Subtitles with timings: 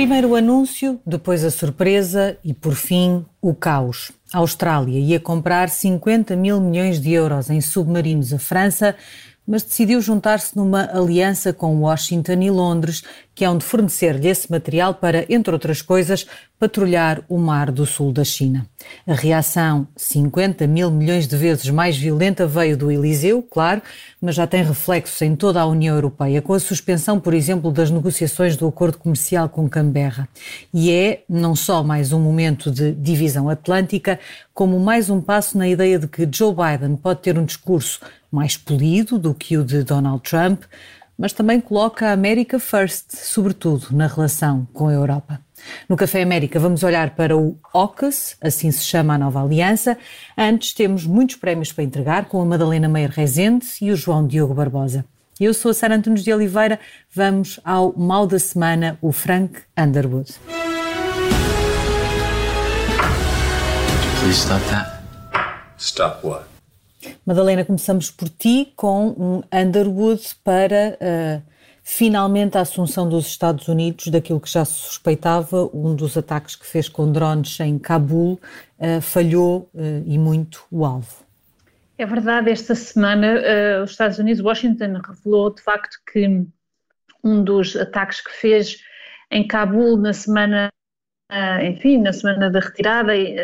[0.00, 4.10] Primeiro o anúncio, depois a surpresa e, por fim, o caos.
[4.32, 8.96] A Austrália ia comprar 50 mil milhões de euros em submarinos à França
[9.50, 13.02] mas decidiu juntar-se numa aliança com Washington e Londres,
[13.34, 16.24] que é onde fornecer-lhe esse material para, entre outras coisas,
[16.56, 18.64] patrulhar o mar do sul da China.
[19.04, 23.82] A reação 50 mil milhões de vezes mais violenta veio do Eliseu, claro,
[24.20, 27.90] mas já tem reflexos em toda a União Europeia, com a suspensão, por exemplo, das
[27.90, 30.28] negociações do acordo comercial com Canberra.
[30.72, 34.20] E é não só mais um momento de divisão atlântica,
[34.54, 37.98] como mais um passo na ideia de que Joe Biden pode ter um discurso
[38.30, 40.62] mais polido do que o de Donald Trump,
[41.18, 45.40] mas também coloca a América First, sobretudo na relação com a Europa.
[45.88, 49.98] No Café América vamos olhar para o OCUS, assim se chama a nova aliança.
[50.36, 54.54] Antes temos muitos prémios para entregar com a Madalena Meyer Rezende e o João Diogo
[54.54, 55.04] Barbosa.
[55.38, 56.78] Eu sou a Sara Antunes de Oliveira.
[57.14, 60.34] Vamos ao mal da semana, o Frank Underwood.
[64.20, 65.00] Please stop that.
[65.78, 66.49] Stop what?
[67.24, 71.42] Madalena, começamos por ti com um Underwood para uh,
[71.82, 76.66] finalmente a assunção dos Estados Unidos daquilo que já se suspeitava, um dos ataques que
[76.66, 78.38] fez com drones em Cabul
[78.78, 81.24] uh, falhou uh, e muito o alvo.
[81.96, 83.42] É verdade, esta semana
[83.84, 86.46] os Estados Unidos, Washington, revelou de facto que
[87.22, 88.78] um dos ataques que fez
[89.30, 90.70] em Cabul na semana,
[91.62, 93.36] enfim, na semana da retirada e,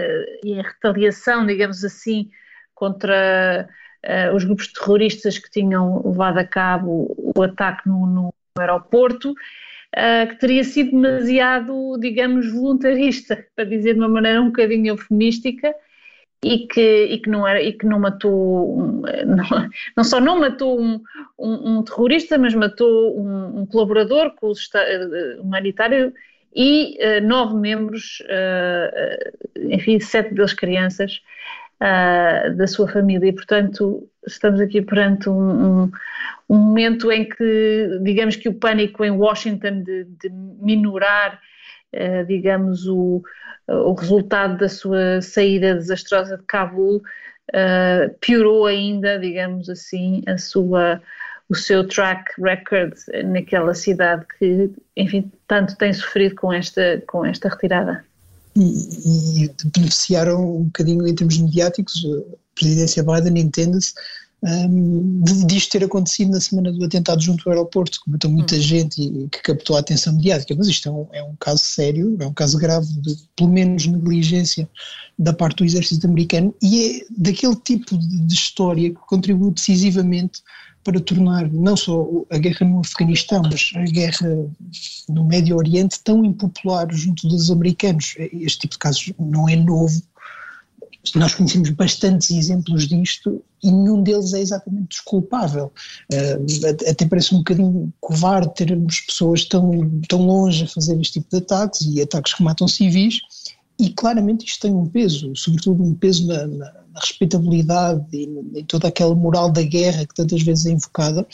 [0.42, 2.30] e em retaliação, digamos assim,
[2.76, 3.68] contra
[4.04, 10.28] uh, os grupos terroristas que tinham levado a cabo o ataque no, no aeroporto, uh,
[10.28, 15.74] que teria sido demasiado, digamos, voluntarista, para dizer de uma maneira um bocadinho eufemística,
[16.44, 19.44] e que, e que, não, era, e que não matou, não,
[19.96, 21.02] não só não matou um,
[21.38, 26.12] um, um terrorista, mas matou um, um colaborador com o eh, humanitário
[26.54, 31.20] e uh, nove membros, uh, enfim, sete deles crianças,
[31.80, 33.28] uh, da sua família.
[33.28, 35.34] E, portanto, estamos aqui perante um,
[35.84, 35.90] um,
[36.48, 41.40] um, momento em que, digamos que o pânico em Washington de, de minorar,
[41.94, 43.22] uh, digamos, o,
[43.68, 51.00] o resultado da sua saída desastrosa de Cabul uh, piorou ainda, digamos assim, a sua
[51.48, 52.92] o seu track record
[53.24, 58.04] naquela cidade que, enfim, tanto tem sofrido com esta, com esta retirada
[58.56, 63.92] e, e beneficiaram um bocadinho em termos mediáticos, a presidência Biden entende-se,
[64.42, 68.60] um, disto ter acontecido na semana do atentado junto ao aeroporto, que matou muita hum.
[68.60, 72.16] gente e que captou a atenção mediática, mas isto é um, é um caso sério,
[72.20, 74.68] é um caso grave de, pelo menos, negligência
[75.18, 80.42] da parte do exército americano e é daquele tipo de, de história que contribui decisivamente
[80.86, 84.46] para tornar não só a guerra no Afeganistão, mas a guerra
[85.08, 88.14] no Médio Oriente tão impopular junto dos americanos.
[88.32, 90.00] Este tipo de casos não é novo.
[91.16, 95.72] Nós conhecemos bastantes exemplos disto e nenhum deles é exatamente desculpável.
[96.12, 101.30] Uh, até parece um bocadinho covarde termos pessoas tão, tão longe a fazer este tipo
[101.30, 103.20] de ataques e ataques que matam civis,
[103.78, 108.24] e claramente isto tem um peso, sobretudo um peso na, na, na respeitabilidade e
[108.58, 111.26] em toda aquela moral da guerra que tantas vezes é invocada,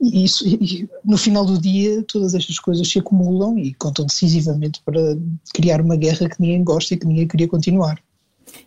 [0.00, 4.80] e, isso, e no final do dia todas estas coisas se acumulam e contam decisivamente
[4.84, 5.16] para
[5.54, 8.00] criar uma guerra que ninguém gosta e que ninguém queria continuar.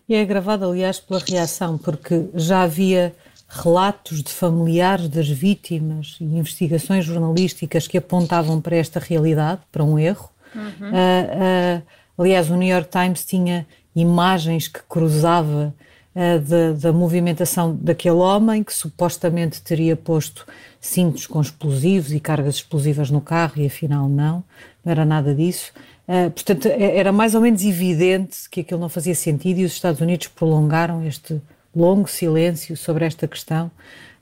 [0.08, 3.14] E é agravado, aliás, pela reação, porque já havia
[3.48, 9.98] relatos de familiares das vítimas e investigações jornalísticas que apontavam para esta realidade, para um
[9.98, 10.30] erro.
[10.54, 10.88] Uhum.
[10.88, 11.82] Uh, uh,
[12.16, 18.62] Aliás, o New York Times tinha imagens que cruzava uh, da, da, movimentação daquele homem
[18.62, 20.46] que supostamente teria posto
[20.80, 24.44] cintos com explosivos e cargas explosivas no carro e afinal não,
[24.84, 25.72] não era nada disso.
[26.06, 29.72] Uh, portanto, é, era mais ou menos evidente que aquilo não fazia sentido e os
[29.72, 31.40] Estados Unidos prolongaram este
[31.74, 33.70] longo silêncio sobre esta questão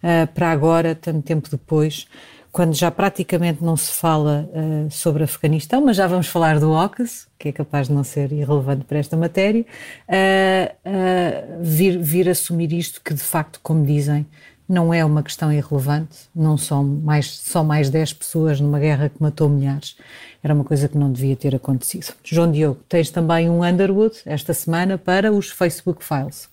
[0.03, 2.07] uh, para agora, tanto tempo depois,
[2.53, 7.27] quando já praticamente não se fala uh, sobre Afeganistão, mas já vamos falar do AUKUS,
[7.39, 9.65] que é capaz de não ser irrelevante para esta matéria,
[10.07, 14.27] uh, uh, vir, vir assumir isto que de facto, como dizem,
[14.69, 19.21] não é uma questão irrelevante, não são mais, só mais 10 pessoas numa guerra que
[19.21, 19.97] matou milhares.
[20.43, 22.13] Era uma coisa que não devia ter acontecido.
[22.23, 26.52] João Diogo, tens também um Underwood esta semana para os Facebook Files.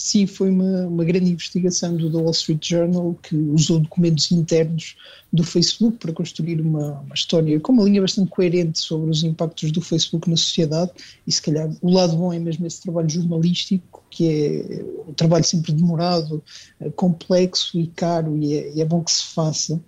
[0.00, 4.96] Sim, foi uma, uma grande investigação do The Wall Street Journal que usou documentos internos
[5.30, 9.70] do Facebook para construir uma, uma, história com uma linha bastante coerente sobre os impactos
[9.70, 10.90] do Facebook na sociedade
[11.26, 15.44] e se calhar o lado bom é mesmo esse trabalho jornalístico que é um trabalho
[15.44, 16.42] sempre demorado,
[16.80, 19.78] eh, complexo e caro e é, e é bom que se faça.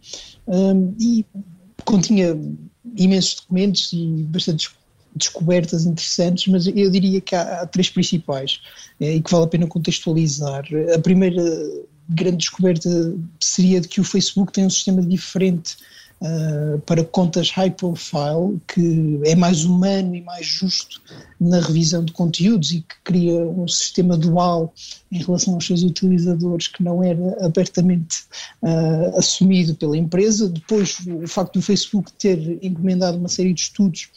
[0.46, 1.24] Um, e
[1.86, 2.38] continha
[2.94, 4.68] imensos documentos e bastante
[5.14, 8.60] descobertas interessantes, mas eu diria que há, há três principais
[9.00, 10.64] é, e que vale a pena contextualizar.
[10.94, 11.42] A primeira
[12.08, 12.88] grande descoberta
[13.40, 15.76] seria de que o Facebook tem um sistema diferente
[16.20, 21.00] uh, para contas high profile, que é mais humano e mais justo
[21.40, 24.72] na revisão de conteúdos e que cria um sistema dual
[25.10, 28.24] em relação aos seus utilizadores que não era abertamente
[28.62, 30.48] uh, assumido pela empresa.
[30.48, 34.08] Depois, o facto do Facebook ter encomendado uma série de estudos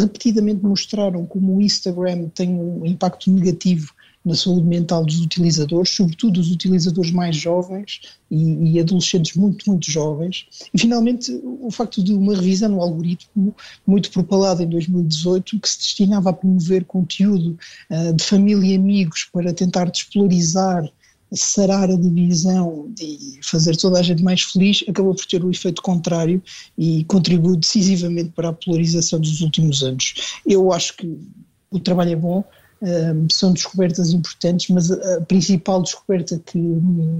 [0.00, 3.92] repetidamente mostraram como o Instagram tem um impacto negativo
[4.24, 8.00] na saúde mental dos utilizadores, sobretudo dos utilizadores mais jovens
[8.30, 10.46] e, e, adolescentes muito, muito jovens.
[10.72, 13.54] E, finalmente, o facto de uma revisão no algoritmo,
[13.86, 17.58] muito propalada em 2018, que se destinava a promover conteúdo
[17.90, 20.90] uh, de família e amigos para tentar despolarizar
[21.34, 25.82] sarar a divisão e fazer toda a gente mais feliz, acabou por ter o efeito
[25.82, 26.42] contrário
[26.76, 30.38] e contribuiu decisivamente para a polarização dos últimos anos.
[30.46, 31.18] Eu acho que
[31.70, 32.44] o trabalho é bom,
[33.30, 36.58] são descobertas importantes, mas a, principal descoberta que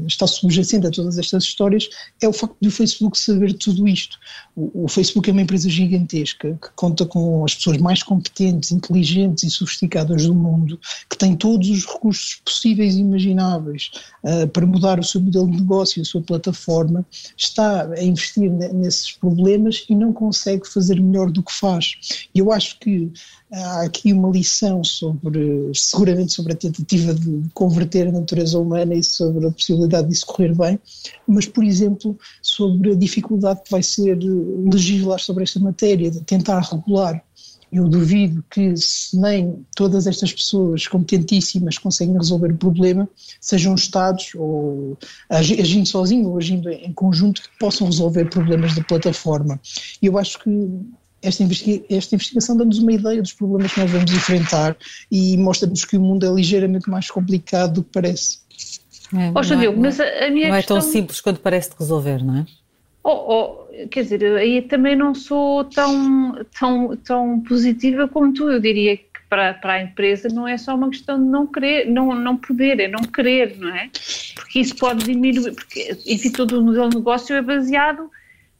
[0.06, 1.88] está subjacente a todas estas histórias
[2.20, 4.18] é o facto do Facebook saber tudo isto.
[4.54, 9.44] O, o, Facebook é uma empresa gigantesca que conta com as pessoas mais competentes, inteligentes
[9.44, 10.78] e sofisticadas do mundo,
[11.08, 13.90] que tem todos os recursos possíveis e imagináveis
[14.22, 17.04] uh, para mudar o seu modelo de negócio, a sua plataforma,
[17.36, 22.28] está a investir nesses problemas e não consegue fazer melhor do que faz.
[22.34, 23.10] Eu acho que
[23.52, 25.38] há aqui uma lição sobre,
[25.74, 30.54] seguramente sobre a tentativa de converter a natureza humana e sobre a possibilidade disso correr
[30.54, 30.78] bem,
[31.26, 34.18] mas, por exemplo, sobre a dificuldade que vai ser
[34.72, 37.22] legislar sobre esta matéria, de tentar regular.
[37.72, 43.08] Eu duvido que se nem todas estas pessoas competentíssimas conseguem resolver o problema,
[43.40, 44.96] sejam Estados ou
[45.28, 49.60] agindo sozinho ou agindo em conjunto que possam resolver problemas da plataforma.
[50.00, 50.50] Eu acho que
[51.24, 54.76] esta, investiga esta investigação dá-nos uma ideia dos problemas que nós vamos enfrentar
[55.10, 58.38] e mostra-nos que o mundo é ligeiramente mais complicado do que parece.
[59.12, 60.76] É, oh, não, é, mas a, a minha não questão...
[60.76, 62.46] é tão simples quanto parece de resolver, não é?
[63.02, 68.50] Oh, oh, quer dizer, aí também não sou tão, tão, tão positiva como tu.
[68.50, 71.86] Eu diria que para, para a empresa não é só uma questão de não querer,
[71.86, 73.90] não, não poder, é não querer, não é?
[74.34, 78.10] Porque isso pode diminuir, porque, enfim, todo o modelo de negócio é baseado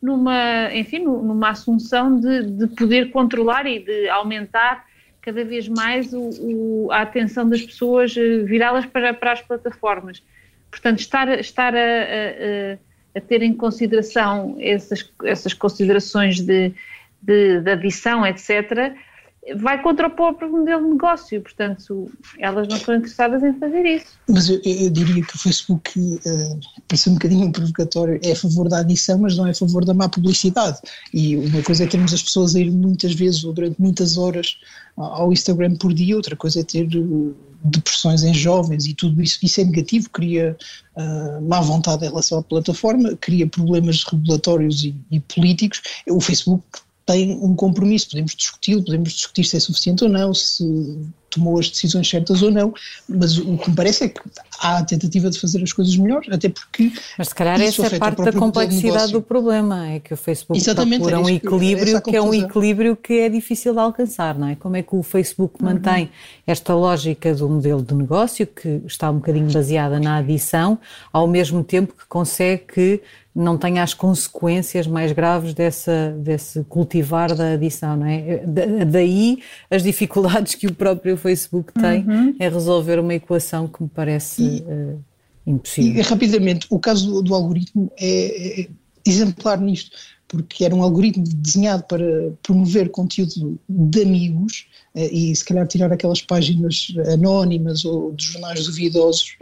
[0.05, 4.85] numa, enfim, numa assunção de, de poder controlar e de aumentar
[5.23, 10.23] cada vez mais o, o, a atenção das pessoas, eh, virá-las para, para as plataformas.
[10.71, 12.79] Portanto, estar, estar a, a,
[13.17, 16.75] a, ter em consideração essas, essas considerações de,
[17.23, 18.95] de, de adição, etc.,
[19.57, 24.07] vai contra o próprio modelo de negócio, portanto, elas não estão interessadas em fazer isso.
[24.29, 28.37] Mas eu, eu diria que o Facebook, uh, para ser um bocadinho provocatório, é a
[28.37, 30.79] favor da adição, mas não é a favor da má publicidade.
[31.13, 34.57] E uma coisa é termos as pessoas a ir muitas vezes ou durante muitas horas
[34.97, 39.39] ao Instagram por dia, outra coisa é ter uh, depressões em jovens e tudo isso,
[39.43, 40.57] isso é negativo, cria
[40.97, 45.83] uh, má vontade em relação à plataforma, cria problemas regulatórios e, e políticos.
[46.09, 46.65] O Facebook
[47.07, 50.65] tem um compromisso, podemos discuti-lo, podemos discutir se é suficiente ou não, se
[51.35, 52.73] tomou as decisões certas ou não,
[53.09, 54.21] mas o que me parece é que
[54.61, 56.93] há a tentativa de fazer as coisas melhor, até porque.
[57.19, 61.03] Mas se calhar essa é parte da complexidade do problema, é que o Facebook Exatamente,
[61.03, 64.55] procura um equilíbrio que é um equilíbrio que é difícil de alcançar, não é?
[64.55, 65.71] Como é que o Facebook uhum.
[65.71, 66.11] mantém
[66.47, 70.79] esta lógica do modelo de negócio, que está um bocadinho baseada na adição,
[71.13, 73.03] ao mesmo tempo que consegue que
[73.35, 78.45] não tenha as consequências mais graves dessa, desse cultivar da adição, não é?
[78.87, 82.37] daí as dificuldades que o próprio Facebook tem uhum.
[82.39, 85.05] em resolver uma equação que me parece e, uh,
[85.45, 86.01] impossível.
[86.01, 88.69] E, rapidamente, o caso do, do algoritmo é, é
[89.05, 89.97] exemplar nisto,
[90.29, 92.05] porque era um algoritmo desenhado para
[92.43, 98.65] promover conteúdo de amigos eh, e se calhar tirar aquelas páginas anónimas ou de jornais
[98.67, 99.37] duvidosos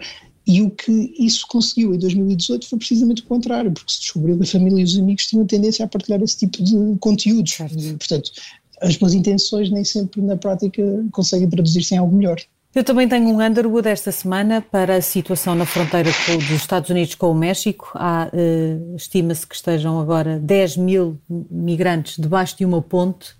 [0.46, 4.44] e o que isso conseguiu em 2018 foi precisamente o contrário, porque se descobriu que
[4.44, 7.58] a família e os amigos tinham tendência a partilhar esse tipo de conteúdos.
[7.60, 8.32] E, portanto,
[8.80, 10.82] as boas intenções nem sempre na prática
[11.12, 12.40] conseguem traduzir-se em algo melhor.
[12.74, 17.14] Eu também tenho um Underwood esta semana para a situação na fronteira dos Estados Unidos
[17.14, 17.90] com o México.
[17.94, 23.34] Há, uh, estima-se que estejam agora 10 mil migrantes debaixo de uma ponte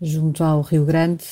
[0.00, 1.24] junto ao Rio Grande.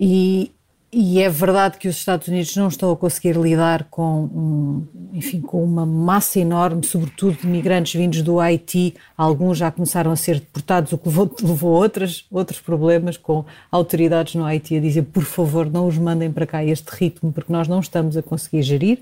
[0.00, 0.50] E,
[0.98, 5.42] e é verdade que os Estados Unidos não estão a conseguir lidar com, um, enfim,
[5.42, 8.94] com uma massa enorme, sobretudo de migrantes vindos do Haiti.
[9.14, 13.44] Alguns já começaram a ser deportados, o que levou, levou a outras, outros problemas, com
[13.70, 17.52] autoridades no Haiti a dizer, por favor, não os mandem para cá este ritmo, porque
[17.52, 19.00] nós não estamos a conseguir gerir.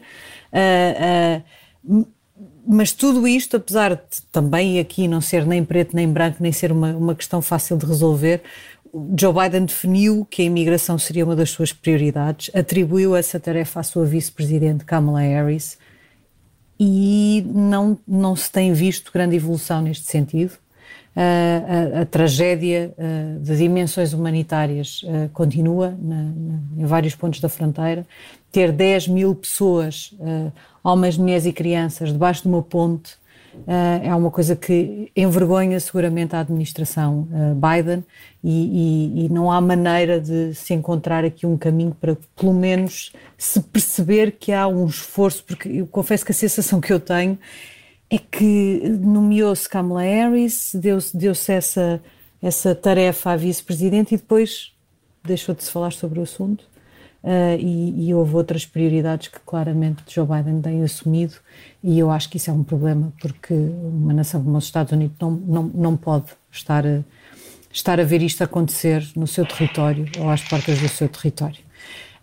[0.53, 2.07] Uh, uh,
[2.67, 6.73] mas tudo isto, apesar de também aqui não ser nem preto nem branco, nem ser
[6.73, 8.43] uma, uma questão fácil de resolver,
[9.19, 13.83] Joe Biden definiu que a imigração seria uma das suas prioridades, atribuiu essa tarefa à
[13.83, 15.77] sua vice-presidente Kamala Harris
[16.79, 20.53] e não, não se tem visto grande evolução neste sentido.
[21.17, 27.41] Uh, a, a, tragédia uh, de dimensões humanitárias uh, continua na, na, em vários pontos
[27.41, 28.05] da fronteira.
[28.51, 30.15] Ter 10 mil pessoas,
[30.83, 33.17] homens, mulheres e crianças, debaixo de uma ponte
[34.02, 38.04] é uma coisa que envergonha seguramente a administração uh, Biden
[38.42, 43.12] e, e, e, não há maneira de se encontrar aqui um caminho para, pelo menos,
[43.38, 47.38] se perceber que há um esforço, porque eu confesso que a sensação que eu tenho
[48.11, 52.02] é que nomeou-se Kamala Harris, deu-se deu essa,
[52.42, 54.73] essa tarefa à vice-presidente e depois
[55.25, 56.74] deixou de se falar sobre o assunto.
[57.25, 61.37] Uh, e, e, houve outras prioridades que claramente Joe Biden tem assumido
[61.83, 65.16] e eu acho que isso é um problema porque uma nação como os Estados Unidos
[65.19, 67.00] não, não, não pode estar a,
[67.73, 71.61] estar a ver isto acontecer no seu território ou às portas do seu território.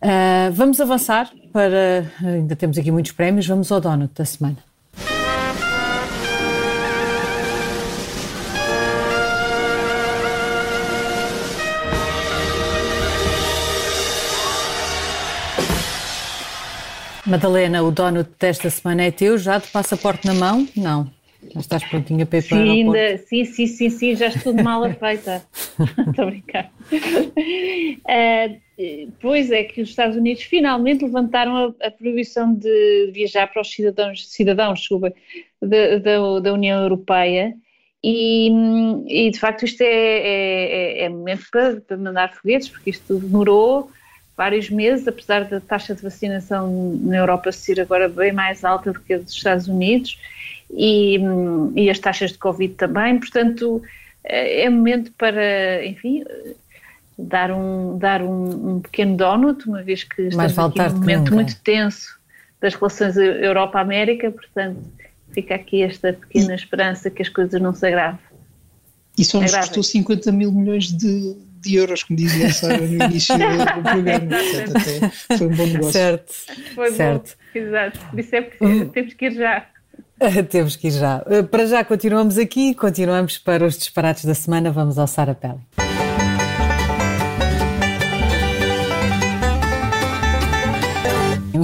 [0.04, 4.71] Uh, vamos avançar para, ainda temos aqui muitos prémios, vamos ao donut da semana.
[17.32, 20.68] Madalena, o dono desta semana é teu, já de passaporte na mão?
[20.76, 21.10] Não.
[21.54, 24.62] Já estás prontinha para ir para sim, ainda, sim, sim, sim, sim, já estou de
[24.62, 25.42] mala feita.
[26.10, 26.70] Estou a brincar.
[26.92, 28.60] Uh,
[29.22, 33.72] pois é que os Estados Unidos finalmente levantaram a, a proibição de viajar para os
[33.72, 35.14] cidadãos, cidadãos desculpa,
[35.62, 37.54] da, da, da União Europeia
[38.04, 38.52] e,
[39.08, 43.20] e, de facto isto é, é, é, é momento para, para mandar foguetes, porque isto
[43.20, 43.90] demorou
[44.36, 49.00] vários meses, apesar da taxa de vacinação na Europa ser agora bem mais alta do
[49.00, 50.18] que a dos Estados Unidos
[50.72, 51.20] e,
[51.76, 53.82] e as taxas de Covid também, portanto
[54.24, 56.24] é, é momento para, enfim,
[57.18, 61.60] dar um, dar um, um pequeno donut, uma vez que estamos aqui num momento muito
[61.62, 62.20] tenso
[62.60, 64.80] das relações Europa-América, portanto
[65.32, 68.20] fica aqui esta pequena esperança que as coisas não se agravem.
[69.18, 73.06] E só nos custou 50 mil milhões de, de euros, como dizia a Sara no
[73.06, 73.44] início do
[73.84, 74.20] programa.
[74.20, 75.92] Portanto, até foi um bom negócio.
[75.92, 76.34] Certo.
[76.76, 77.38] Foi certo.
[77.54, 78.00] bom, exato.
[78.18, 79.66] Isso é preciso, temos que ir já.
[80.50, 81.24] Temos que ir já.
[81.28, 85.60] Eh, para já continuamos aqui, continuamos para os disparates da semana, vamos alçar a pele.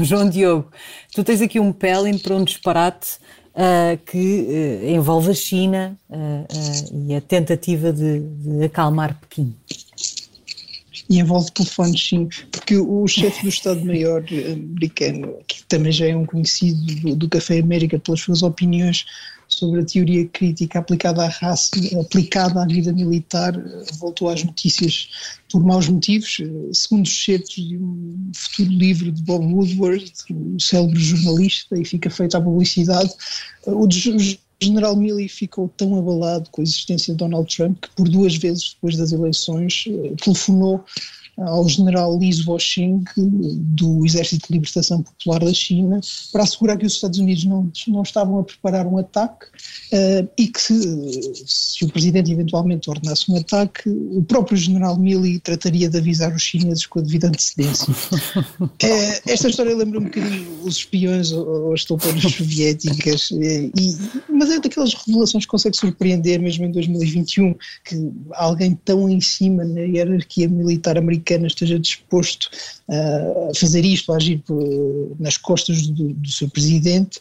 [0.08, 0.72] João Diogo,
[1.14, 3.18] tu tens aqui um pelin para um disparate
[3.54, 4.48] uh, que
[4.88, 9.54] uh, envolve a China uh, e a tentativa de, de acalmar Pequim
[11.10, 16.26] e envolve telefones sim, porque o chefe do Estado-Maior americano, que também já é um
[16.26, 19.06] conhecido do, do Café América pelas suas opiniões
[19.48, 21.72] sobre a teoria crítica aplicada à raça,
[22.02, 23.54] aplicada à vida militar,
[24.00, 25.10] voltou às notícias
[25.50, 26.38] por maus motivos,
[26.74, 32.10] segundo os certos de um futuro livro de Bob Woodward, o célebre jornalista, e fica
[32.10, 33.10] feita a publicidade,
[33.66, 33.88] o
[34.62, 38.74] general Milley ficou tão abalado com a existência de Donald Trump que por duas vezes
[38.74, 40.84] depois das eleições eh, telefonou
[41.38, 46.00] ao general Li Zuoxing do Exército de Libertação Popular da China
[46.32, 50.48] para assegurar que os Estados Unidos não, não estavam a preparar um ataque uh, e
[50.48, 50.74] que se,
[51.46, 56.42] se, o presidente eventualmente ordenasse um ataque, o próprio general Milley trataria de avisar os
[56.42, 57.94] chineses com a devida antecedência.
[57.94, 58.70] uh,
[59.28, 63.72] esta história lembra um bocadinho os espiões ou, as tropas soviéticas, e,
[64.28, 67.54] mas é daquelas revelações que consegue surpreender mesmo em 2021
[67.86, 72.50] que alguém tão em cima na hierarquia militar americana americana esteja disposto
[72.90, 74.42] a fazer isto, a agir
[75.20, 77.20] nas costas do, do seu presidente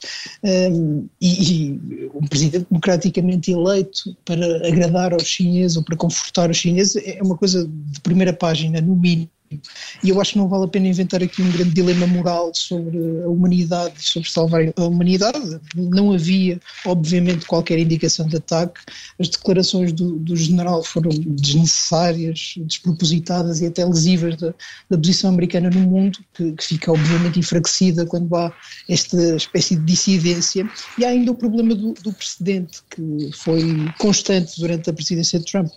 [1.21, 6.97] e, e, um presidente democraticamente eleito para agradar aos chineses ou para confortar os chineses
[7.05, 9.31] é uma coisa de primeira página, no mínimo.
[10.03, 12.99] E eu acho que não vale a pena inventar aqui um grande dilema moral sobre
[13.23, 15.61] a humanidade, sobre salvar a humanidade.
[15.75, 18.81] Não havia, obviamente, qualquer indicação de ataque.
[19.19, 24.55] As declarações do, do general foram desnecessárias, despropositadas e até lesivas da,
[24.91, 28.53] da posição americana no mundo, que, que, fica, obviamente, enfraquecida quando há
[28.89, 30.69] esta espécie de dissidência.
[30.99, 33.63] E há ainda o problema do, do precedente, que foi
[33.99, 35.71] constante durante a presidência de Trump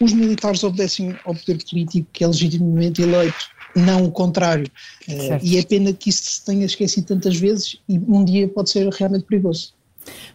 [0.00, 4.66] os militares obedecem ao poder político que é legitimamente eleito, não o contrário.
[5.08, 8.70] Uh, e é pena que isso se tenha esquecido tantas vezes e um dia pode
[8.70, 9.72] ser realmente perigoso.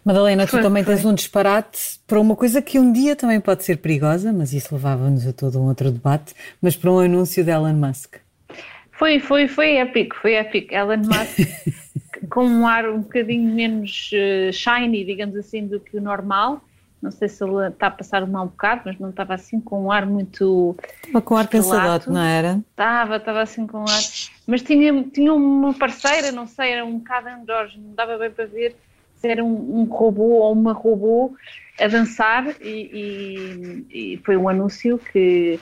[0.05, 3.77] Madalena, tu também tens um disparate para uma coisa que um dia também pode ser
[3.77, 7.73] perigosa, mas isso levava-nos a todo um outro debate, mas para um anúncio de Elon
[7.73, 8.15] Musk.
[8.91, 10.73] Foi, foi, foi épico, foi épico.
[10.73, 11.39] Elon Musk
[12.29, 16.63] com um ar um bocadinho menos uh, shiny, digamos assim, do que o normal.
[17.03, 19.83] Não sei se ele está a passar um mau bocado, mas não estava assim com
[19.83, 20.73] um ar muito.
[21.05, 22.61] Estava com ar cansadote, não era?
[22.71, 24.01] Estava, estava assim com um ar.
[24.47, 28.45] Mas tinha, tinha uma parceira, não sei, era um bocado George, não dava bem para
[28.45, 28.77] ver
[29.17, 31.35] se era um, um robô ou uma robô
[31.77, 35.59] a dançar e, e, e, foi um anúncio que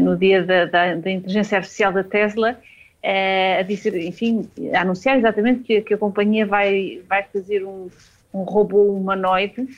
[0.00, 2.58] no dia da, da, da inteligência artificial da Tesla
[3.00, 7.88] é, a dizer, enfim, a anunciar exatamente que, que, a companhia vai, vai fazer um,
[8.34, 9.68] um robô humanoide,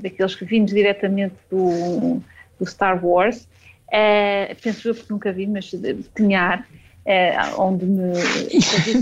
[0.00, 2.22] daqueles que vindos diretamente do,
[2.58, 3.48] do Star Wars,
[3.90, 5.70] é, penso eu que nunca vi, mas
[6.14, 6.68] tinha ar,
[7.04, 8.12] é, onde me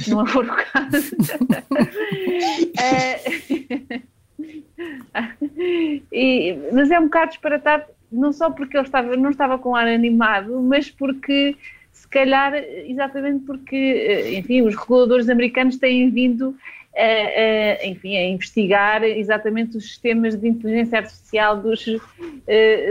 [0.02, 1.16] que não for o caso.
[6.12, 9.88] e, mas é um bocado disparatado, não só porque ele estava, não estava com ar
[9.88, 11.56] animado, mas porque
[11.92, 16.54] se calhar exatamente porque, eh, enfim, os reguladores americanos têm vindo
[16.96, 22.00] a, a, enfim, a investigar exatamente os sistemas de inteligência artificial dos, uh,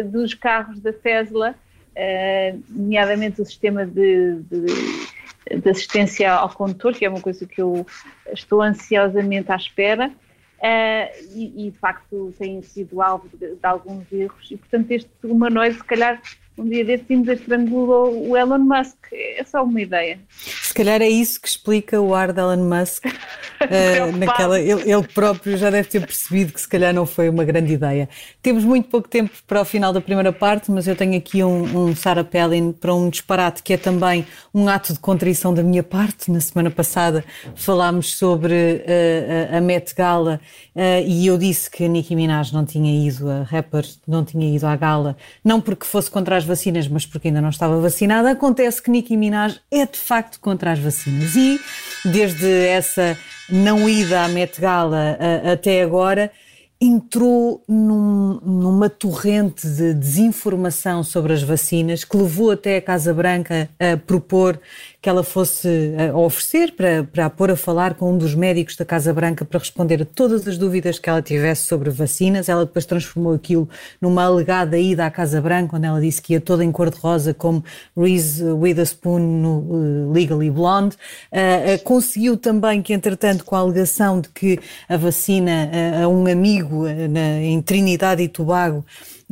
[0.05, 1.55] dos carros da Tesla,
[1.95, 7.61] uh, nomeadamente o sistema de, de, de, assistência ao condutor, que é uma coisa que
[7.61, 7.85] eu
[8.31, 10.11] estou ansiosamente à espera.
[10.59, 15.09] Uh, e, e, de facto têm sido alvo de, de, alguns erros e portanto este
[15.21, 16.21] humanoide se calhar
[16.57, 18.97] um dia desses estrangulou o Elon Musk.
[19.11, 20.19] É só uma ideia.
[20.29, 23.05] Se calhar é isso que explica o ar de Elon Musk.
[23.63, 27.43] uh, naquela, ele, ele, próprio já deve ter percebido que se calhar não foi uma
[27.43, 28.09] grande ideia.
[28.41, 31.87] Temos muito pouco tempo para o final da primeira parte, mas eu tenho aqui um,
[31.87, 35.83] um Sarah Palin para um disparate que é também um ato de contrição da minha
[35.83, 36.31] parte.
[36.31, 37.23] Na semana passada
[37.55, 40.39] falámos sobre uh, a Met Gala
[40.75, 44.55] uh, e eu disse que a Nicki Minaj não tinha ido, a rapper não tinha
[44.55, 47.79] ido à gala, não porque fosse contra as as vacinas, mas porque ainda não estava
[47.79, 51.35] vacinada, acontece que Nicki Minaj é de facto contra as vacinas.
[51.35, 51.59] E
[52.05, 53.17] desde essa
[53.49, 55.17] não ida à Met Gala
[55.51, 56.31] até agora,
[56.79, 63.69] entrou num, numa torrente de desinformação sobre as vacinas que levou até a Casa Branca
[63.79, 64.59] a propor
[65.03, 68.77] que ela fosse a oferecer para, para a pôr a falar com um dos médicos
[68.77, 72.47] da Casa Branca para responder a todas as dúvidas que ela tivesse sobre vacinas.
[72.47, 73.67] Ela depois transformou aquilo
[73.99, 77.65] numa alegada ida à Casa Branca, onde ela disse que ia toda em cor-de-rosa, como
[77.97, 80.95] Reese Witherspoon no uh, Legally Blonde.
[81.29, 85.69] Uh, uh, conseguiu também que, entretanto, com a alegação de que a vacina
[86.01, 88.85] a um amigo na, em Trinidade e Tobago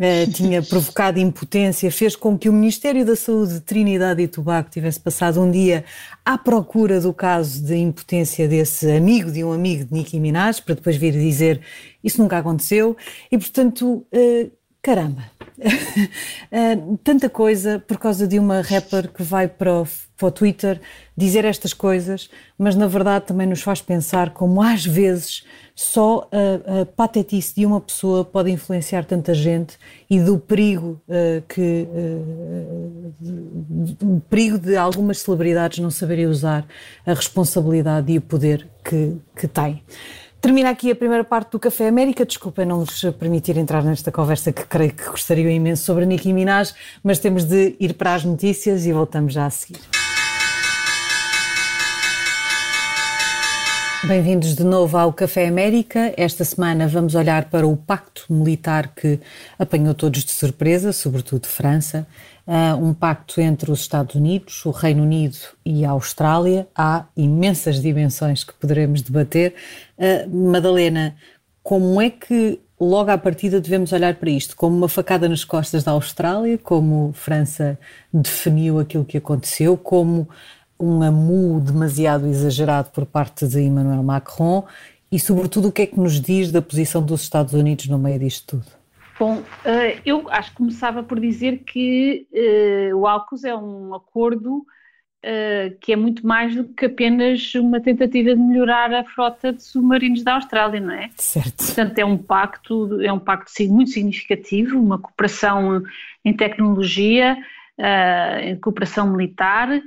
[0.03, 4.67] eh, tinha provocado impotência, fez com que o Ministério da Saúde de Trinidade e Tobago
[4.67, 5.85] tivesse passado um dia
[6.25, 10.73] à procura do caso de impotência desse amigo de um amigo de Nicki Minaj, para
[10.73, 11.61] depois vir dizer
[12.03, 12.97] isso nunca aconteceu.
[13.31, 15.21] E, portanto, uh, caramba,
[15.59, 19.87] uh, tanta coisa por causa de uma rapper que vai para o,
[20.17, 20.81] para o Twitter
[21.15, 25.43] dizer estas coisas, mas na verdade também nos faz pensar como às vezes
[25.81, 31.41] só a, a patetice de uma pessoa pode influenciar tanta gente e do perigo uh,
[31.47, 33.13] que uh,
[34.05, 36.65] o perigo de algumas celebridades não saberem usar
[37.05, 39.81] a responsabilidade e o poder que, que têm.
[40.39, 42.25] Termina aqui a primeira parte do Café América.
[42.25, 46.73] Desculpem não nos permitir entrar nesta conversa que creio que gostariam imenso sobre Nicki Minaj,
[47.03, 50.00] mas temos de ir para as notícias e voltamos já a seguir.
[54.07, 56.11] Bem-vindos de novo ao Café América.
[56.17, 59.19] Esta semana vamos olhar para o pacto militar que
[59.59, 62.07] apanhou todos de surpresa, sobretudo França.
[62.47, 66.67] Uh, um pacto entre os Estados Unidos, o Reino Unido e a Austrália.
[66.75, 69.53] Há imensas dimensões que poderemos debater.
[69.99, 71.15] Uh, Madalena,
[71.61, 74.55] como é que logo à partida devemos olhar para isto?
[74.55, 76.57] Como uma facada nas costas da Austrália?
[76.57, 77.77] Como França
[78.11, 79.77] definiu aquilo que aconteceu?
[79.77, 80.27] Como
[80.81, 84.65] um amu demasiado exagerado por parte de Emmanuel Macron
[85.11, 88.17] e, sobretudo, o que é que nos diz da posição dos Estados Unidos no meio
[88.17, 88.81] disto tudo?
[89.19, 94.65] Bom, eh, eu acho que começava por dizer que uh, o AUKUS é um acordo
[95.23, 99.61] uh, que é muito mais do que apenas uma tentativa de melhorar a frota de
[99.61, 101.11] submarinos da Austrália, não é?
[101.17, 101.65] Certo.
[101.65, 105.83] Portanto, é um pacto, é um pacto muito significativo, uma cooperação
[106.25, 107.37] em tecnologia,
[108.43, 109.81] em cooperação militar, eh,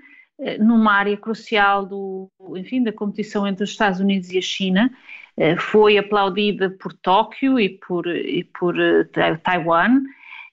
[0.58, 4.90] numa área crucial do, enfim, da competição entre os Estados Unidos e a China,
[5.36, 9.04] eh, foi aplaudida por Tóquio e por, e por eh,
[9.42, 10.02] Taiwan,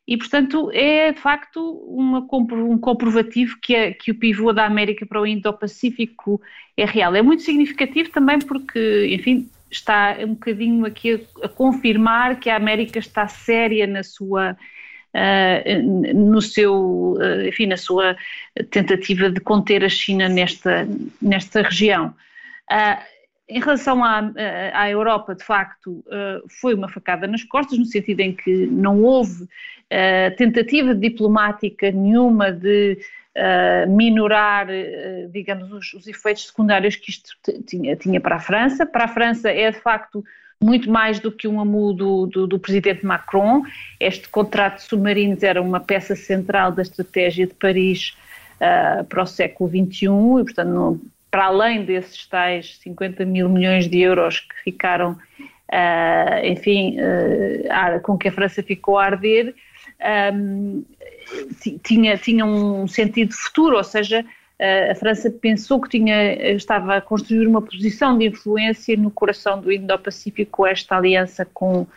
[0.07, 2.19] e portanto é de facto uma,
[2.53, 6.41] um comprovativo que, é, que o pivô da América para o Indo-Pacífico
[6.75, 7.15] é real.
[7.15, 12.55] É muito significativo também porque, enfim, está um bocadinho aqui a, a confirmar que a
[12.55, 14.57] América está séria na sua
[15.15, 18.15] uh, no seu, uh, enfim, na sua
[18.69, 20.87] tentativa de conter a China nesta,
[21.21, 22.13] nesta região.
[22.71, 23.11] Uh,
[23.49, 24.31] em relação à,
[24.73, 26.01] à, Europa, de facto,
[26.61, 29.45] foi uma facada nas costas, no sentido em que não houve
[30.37, 32.97] tentativa diplomática nenhuma de
[33.89, 34.67] minorar,
[35.31, 37.35] digamos, os, os, efeitos secundários que isto
[37.67, 38.85] tinha, tinha para a França.
[38.85, 40.23] Para a França é, de facto,
[40.61, 43.63] muito mais do que um amu do, do, presidente Macron.
[43.99, 48.15] Este contrato de submarinos era uma peça central da estratégia de Paris
[48.57, 53.87] uh, para o século XXI e, portanto, não, para além desses tais 50 mil milhões
[53.89, 59.55] de euros que ficaram, uh, enfim, uh, com que a França ficou a arder,
[60.33, 60.83] um,
[61.83, 64.25] tinha, tinha um sentido futuro, ou seja,
[64.91, 69.71] a França pensou que tinha, estava a construir uma posição de influência no coração do
[69.71, 71.87] Indo-Pacífico, esta aliança com,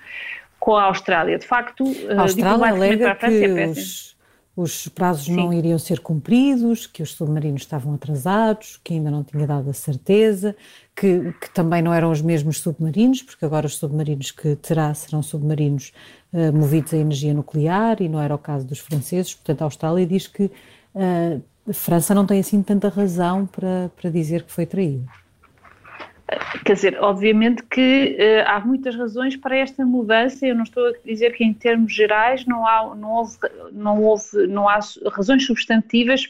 [0.59, 1.39] com a Austrália.
[1.39, 1.85] De facto,
[2.17, 4.17] a Austrália alega que é os,
[4.57, 5.37] os prazos Sim.
[5.37, 9.73] não iriam ser cumpridos, que os submarinos estavam atrasados, que ainda não tinha dado a
[9.75, 10.57] certeza,
[10.97, 15.23] que, que, também não eram os mesmos submarinos, porque agora os submarinos que terá serão
[15.23, 15.93] submarinos
[16.33, 19.35] uh, movidos a energia nuclear e não era o caso dos franceses.
[19.35, 24.11] Portanto, a Austrália diz que uh, a França não tem assim tanta razão para, para
[24.11, 25.05] dizer que foi traída.
[26.65, 30.47] Quer dizer, obviamente que uh, há muitas razões para esta mudança.
[30.47, 33.37] Eu não estou a dizer que em termos gerais não há, não houve,
[33.73, 34.81] não houve, não há
[35.13, 36.25] razões substantivas.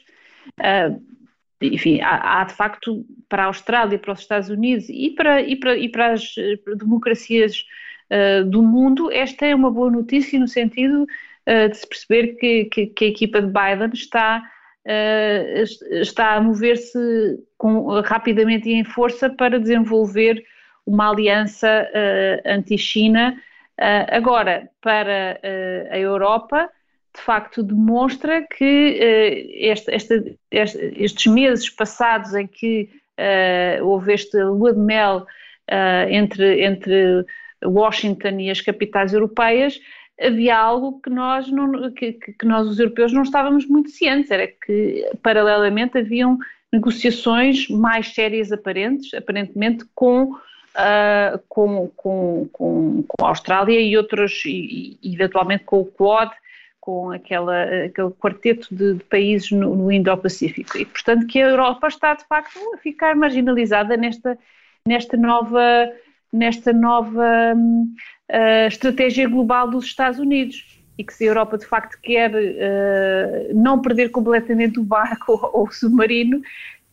[0.59, 1.01] Uh,
[1.61, 5.57] enfim, há, há, de facto para a Austrália, para os Estados Unidos e para, e
[5.57, 6.35] para, e para as
[6.77, 7.65] democracias
[8.11, 11.07] uh, do mundo, esta é uma boa notícia no sentido
[11.47, 14.43] de se perceber que, que, que a equipa de Biden está
[14.87, 16.99] uh, está a mover-se
[18.05, 20.43] rapidamente e em força para desenvolver
[20.87, 23.37] uma aliança uh, anti-China.
[23.81, 25.41] Uh, agora, para
[25.91, 26.71] a Europa,
[27.15, 32.91] de facto demonstra que este, este, este, estes meses passados em que
[33.83, 35.25] houve este lua de mel
[36.09, 37.25] entre, entre
[37.65, 39.81] Washington e as capitais europeias,
[40.21, 44.47] havia algo que nós, não, que, que, nós os europeus não estávamos muito cientes, era
[44.47, 46.39] que paralelamente haviam
[46.73, 54.43] negociações mais sérias aparentes, aparentemente com, uh, com, com, com, com, a Austrália e outros,
[54.45, 56.33] e, e, eventualmente com o Quad,
[56.81, 60.77] com aquela, aquele quarteto de, de países no, no Indo-Pacífico.
[60.77, 64.39] E, portanto, que a Europa está, de facto, a ficar marginalizada nesta,
[64.87, 65.91] nesta nova
[66.35, 71.97] nesta nova uh, estratégia global dos Estados Unidos e que se a Europa de facto
[72.03, 76.43] quer uh, não perder completamente o barco ou, o submarino,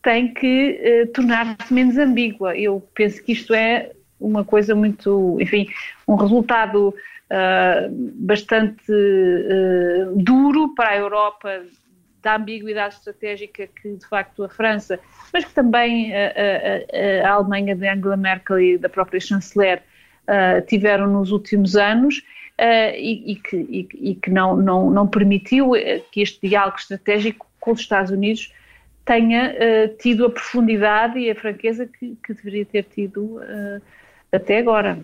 [0.04, 2.56] tem que uh, tornar-se menos ambígua.
[2.56, 5.66] Eu penso que isto é uma coisa muito, enfim,
[6.08, 8.84] um resultado uh, bastante
[10.18, 11.64] duro para a Europa
[12.22, 15.00] da ambiguidade estratégica que de facto a França,
[15.34, 16.32] mas que também a,
[17.24, 19.82] a, a Alemanha de Angela Merkel e da própria chanceler
[20.28, 25.08] uh, tiveram nos últimos anos uh, e, e, que, e, e, que, não, não, não
[25.08, 28.54] permitiu eh, que este diálogo estratégico com os Estados Unidos
[29.06, 33.40] tenha uh, tido a profundidade e a franqueza que, que deveria ter tido
[34.32, 35.00] até agora.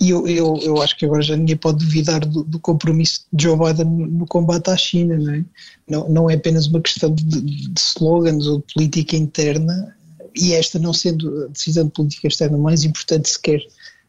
[0.00, 3.44] E eu, eu, eu acho que agora já ninguém pode duvidar do, do compromisso de
[3.44, 5.44] Joe Biden no, combate à China, não é?
[5.88, 9.94] Não, não é apenas uma questão de, de slogans ou de política interna,
[10.34, 13.60] e esta não sendo a decisão de política externa mais importante sequer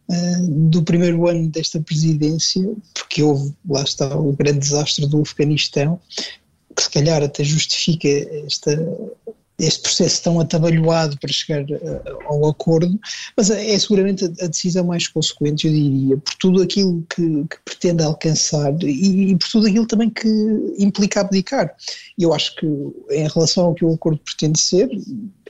[0.09, 5.99] uh, do primeiro ano desta presidência, porque houve, lá está, o grande desastre do Afeganistão,
[6.75, 8.07] que se calhar até justifica
[8.45, 8.75] esta
[9.57, 12.99] este processo tão atabalhoado para chegar uh, ao acordo,
[13.37, 17.57] mas é seguramente a, a, decisão mais consequente, eu diria, por tudo aquilo que, que
[17.63, 20.27] pretende alcançar e, e, por tudo aquilo também que
[20.77, 21.73] implica abdicar.
[22.17, 24.89] Eu acho que, em relação ao que o acordo pretende ser,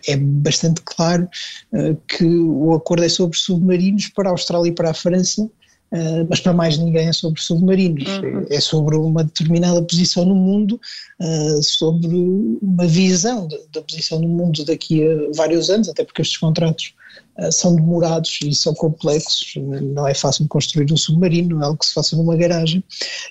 [0.07, 1.27] é bastante claro
[1.73, 5.49] uh, que o acordo é sobre submarinos para a Austrália e para a França,
[5.91, 8.45] Uh, mas para mais ninguém é sobre submarinos, uhum.
[8.50, 10.80] é, é, sobre uma determinada posição no mundo,
[11.21, 12.15] uh, sobre
[12.62, 16.93] uma visão da posição no mundo daqui a vários anos, até porque estes contratos
[17.38, 21.78] uh, são demorados e são complexos, não é fácil construir um submarino, não é algo
[21.78, 22.84] que se faça numa garagem,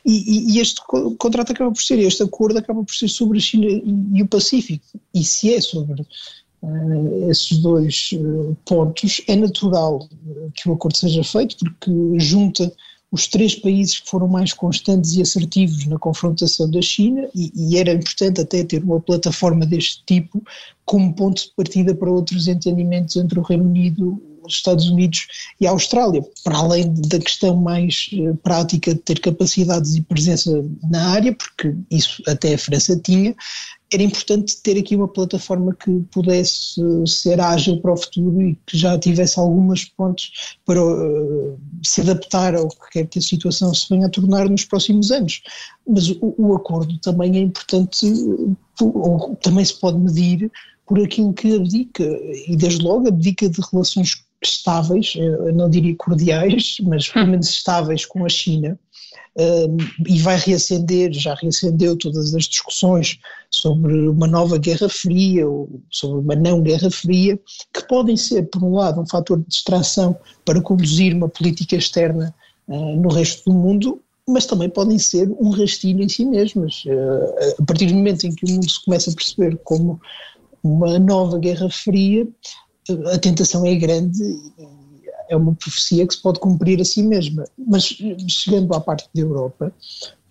[0.06, 0.80] e, e, e este
[1.18, 4.84] contrato acaba por ser, este acordo acaba por ser sobre a China e o Pacífico,
[5.12, 6.06] e se é sobre
[6.64, 10.08] uh, esses dois uh, pontos, é natural
[10.54, 12.72] que o acordo seja feito, porque junta
[13.14, 17.78] os três países que foram mais constantes e assertivos na confrontação da China, e, e,
[17.78, 20.42] era importante até ter uma plataforma deste tipo
[20.84, 25.26] como ponto de partida para outros entendimentos entre o Reino Unido, Estados Unidos
[25.60, 30.64] e a Austrália, para além da questão mais uh, prática de ter capacidades e presença
[30.82, 33.34] na área, porque isso até a França tinha,
[33.92, 38.76] era importante ter aqui uma plataforma que pudesse ser ágil para o futuro e que
[38.76, 43.86] já tivesse algumas pontos para uh, se adaptar ao que quer que a situação se
[43.88, 45.42] venha a tornar nos próximos anos.
[45.86, 48.06] Mas o, o acordo também é importante,
[48.80, 50.50] ou também se pode medir
[50.86, 52.04] por aquilo que abdica,
[52.48, 58.04] e desde logo abdica de relações estáveis, eu não diria cordiais, mas pelo menos estáveis
[58.06, 58.78] com a China,
[60.06, 63.18] e vai reacender, já reacendeu todas as discussões
[63.50, 67.38] sobre uma nova Guerra Fria ou sobre uma não Guerra Fria,
[67.72, 72.32] que podem ser, por um lado, um fator de distração para conduzir uma política externa
[72.68, 76.84] uh, no resto do mundo, mas também podem ser um rastilho em si mesmas.
[76.86, 80.00] Uh, a partir do momento em que o mundo se começa a perceber como
[80.62, 82.26] uma nova Guerra Fria,
[83.12, 84.22] a tentação é grande
[85.28, 87.44] é uma profecia que se pode cumprir a si mesma.
[87.58, 87.96] Mas
[88.28, 89.72] chegando à parte da Europa,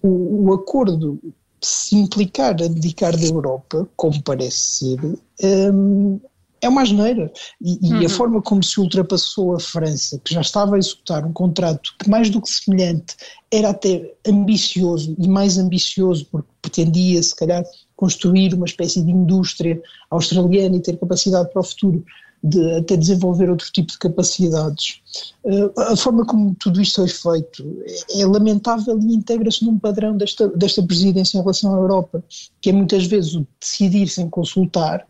[0.02, 1.20] o, o acordo
[1.62, 6.20] se implicar a dedicar da Europa, como parece ser, um,
[6.62, 7.32] é uma asneira.
[7.62, 8.06] E, e uhum.
[8.06, 12.10] a forma como se ultrapassou a França, que já estava a executar um contrato que,
[12.10, 13.16] mais do que semelhante,
[13.52, 17.64] era até ambicioso e mais ambicioso, porque pretendia, se calhar,
[17.96, 22.04] construir uma espécie de indústria australiana e ter capacidade para o futuro
[22.44, 25.02] de até desenvolver outro tipo de capacidades.
[25.44, 30.18] Uh, a forma como tudo isto foi feito é, é lamentável e integra-se num padrão
[30.18, 32.24] desta, desta presidência em relação à Europa,
[32.62, 35.08] que é muitas vezes o decidir sem consultar,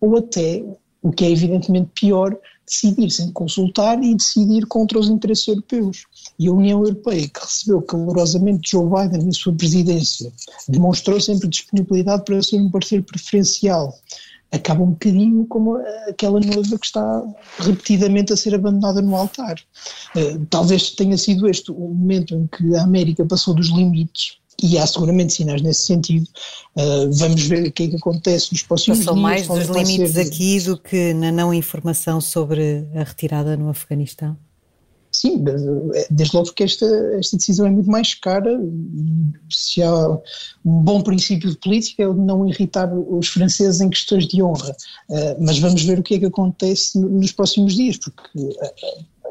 [0.00, 0.62] ou até,
[1.02, 6.04] o que é evidentemente pior, decidir sem consultar e decidir contra os interesses europeus.
[6.38, 10.32] E a União Europeia, que recebeu calorosamente Joe Biden na sua presidência,
[10.68, 13.94] demonstrou sempre disponibilidade para ser um parceiro preferencial
[14.54, 15.76] acaba um bocadinho como
[16.08, 17.22] aquela noiva que está
[17.58, 19.56] repetidamente a ser abandonada no altar.
[20.16, 24.78] Uh, talvez tenha sido este o momento em que a América passou dos limites e
[24.78, 26.26] há seguramente sinais nesse sentido.
[26.76, 29.22] Uh, vamos ver o que é que acontece nos próximos Passou dias.
[29.22, 30.20] Mais dos limites ser...
[30.20, 34.36] aqui do que na não informação sobre a retirada no Afeganistão?
[35.14, 36.84] Sim, eh, desde logo que esta,
[37.16, 38.60] esta decisão é muito mais cara
[39.48, 40.08] se há
[40.64, 44.42] um bom princípio de política é o de não irritar os franceses em questões de
[44.42, 44.74] honra,
[45.08, 48.58] uh, mas vamos ver o que é que acontece nos próximos dias, porque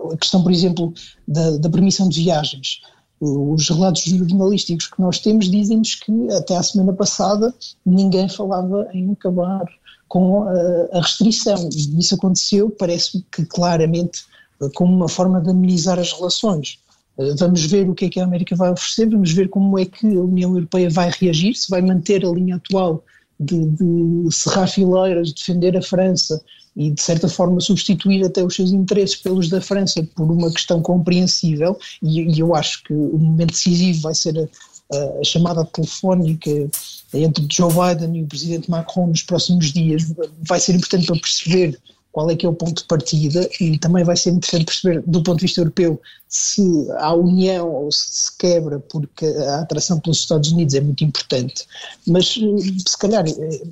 [0.10, 0.94] a questão, por exemplo,
[1.28, 2.80] da, da permissão de viagens,
[3.20, 7.54] os relatos jornalísticos que nós temos dizem-nos que até à semana passada
[7.86, 9.66] ninguém falava em acabar
[10.08, 14.24] com a, a restrição, isso aconteceu, parece-me que claramente
[14.74, 16.80] como uma forma de amenizar as relações.
[17.18, 19.86] Eh, vamos ver o que é que a América vai oferecer, vamos ver como é
[19.86, 23.04] que a União Europeia vai reagir, se vai manter a linha atual
[23.40, 26.42] de, de cerrar fileiras, defender a França
[26.76, 30.82] e de certa forma substituir até os seus interesses pelos da França por uma questão
[30.82, 34.50] compreensível e, e eu acho que o momento decisivo vai ser
[34.92, 36.50] a, a, chamada telefónica
[37.14, 40.12] entre Joe Biden e o presidente Macron nos próximos dias
[40.42, 41.80] vai ser importante para perceber
[42.14, 45.22] qual é que é o ponto de partida e também vai ser interessante perceber do
[45.24, 46.00] ponto de vista europeu
[46.30, 51.04] se há união ou se se quebra porque a atração pelos Estados Unidos é muito
[51.04, 51.66] importante,
[52.08, 53.64] mas eh, se calhar eh,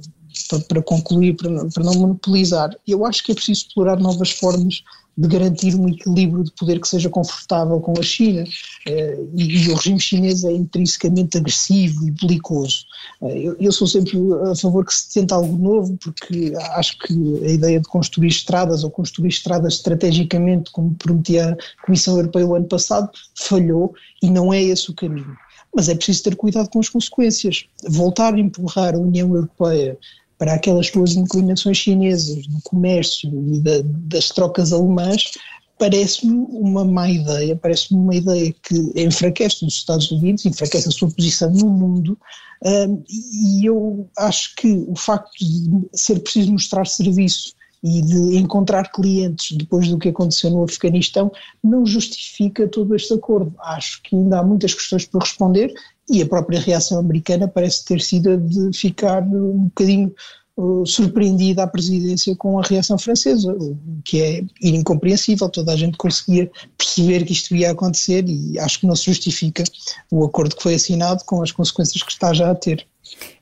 [0.67, 4.83] para, concluir, para não, monopolizar, eu acho que é preciso explorar novas formas
[5.17, 8.43] de garantir um equilíbrio de poder que seja confortável com a China.
[8.87, 12.85] Eh, e, o regime chinês é intrinsecamente agressivo e belicoso.
[13.23, 14.17] Eh, eu, sou sempre
[14.49, 17.13] a favor que se tente algo novo, porque acho que
[17.45, 22.55] a ideia de construir estradas ou construir estradas estrategicamente, como prometia a Comissão Europeia o
[22.55, 25.35] ano passado, falhou e não é esse o caminho.
[25.75, 27.65] Mas é preciso ter cuidado com as consequências.
[27.87, 29.97] Voltar a empurrar a União Europeia
[30.41, 35.33] para aquelas suas inclinações chinesas no comércio e da, das trocas alemãs,
[35.77, 41.11] parece-me uma má ideia, parece-me uma ideia que enfraquece os Estados Unidos, enfraquece a sua
[41.11, 42.17] posição no mundo,
[42.65, 48.91] um, e eu acho que o facto de ser preciso mostrar serviço e de encontrar
[48.91, 51.31] clientes depois do que aconteceu no Afeganistão
[51.63, 53.53] não justifica todo este acordo.
[53.59, 55.71] Acho que ainda há muitas questões para responder
[56.09, 60.13] e a própria reação americana parece ter sido a de ficar um bocadinho
[60.57, 65.97] uh, surpreendida à presidência com a reação francesa, o que é incompreensível, toda a gente
[65.97, 69.63] conseguia perceber que isto ia acontecer e acho que não se justifica
[70.09, 72.85] o acordo que foi assinado com as consequências que está já a ter.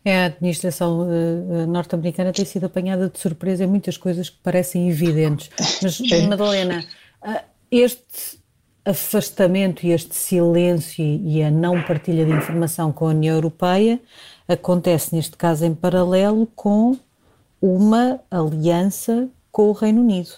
[0.03, 4.89] É, a administração uh, norte-americana tem sido apanhada de surpresa em muitas coisas que parecem
[4.89, 5.49] evidentes.
[5.81, 6.27] Mas, é.
[6.27, 6.85] Madalena,
[7.23, 7.39] uh,
[7.71, 8.38] este
[8.89, 13.99] afastamento e este silêncio e a não partilha de informação com a União Europeia
[14.47, 16.97] acontece, neste caso, em paralelo com
[17.61, 20.31] uma aliança com o Reino Unido.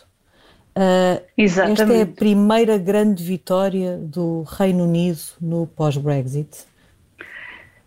[0.76, 1.82] Uh, Exatamente.
[1.82, 6.66] Esta é a primeira grande vitória do Reino Unido no pós-Brexit?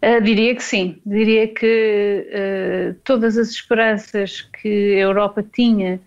[0.03, 0.99] Uh, diria que sim.
[1.05, 6.01] Diria que uh, todas as esperanças que a Europa tinha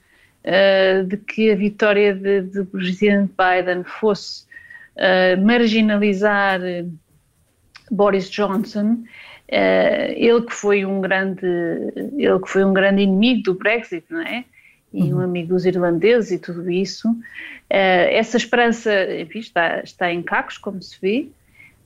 [1.09, 4.46] de que a vitória do presidente Biden fosse
[5.43, 6.59] marginalizar
[7.91, 9.03] Boris Johnson,
[9.47, 11.45] ele que foi um grande,
[12.17, 14.43] ele que foi um grande inimigo do Brexit, não é?
[14.93, 15.23] e um uhum.
[15.23, 17.09] amigo dos irlandeses e tudo isso.
[17.09, 21.27] Uh, essa esperança enfim, está, está em cacos, como se vê.